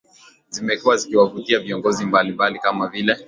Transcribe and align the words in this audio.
Zimekuwa 0.49 0.97
zikiwavutia 0.97 1.59
viongozi 1.59 2.05
mbali 2.05 2.31
mbali 2.31 2.59
kama 2.59 2.87
vile 2.87 3.17